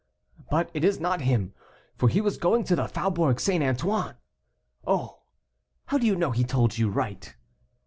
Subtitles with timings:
[0.49, 1.53] "But it is not him,
[1.95, 3.63] for he was going to the Faubourg St.
[3.63, 4.15] Antoine."
[4.87, 5.19] "Oh!
[5.85, 7.35] how do you know he told you right?"